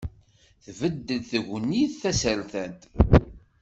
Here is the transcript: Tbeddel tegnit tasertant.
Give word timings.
Tbeddel 0.65 1.21
tegnit 1.29 1.93
tasertant. 2.01 2.81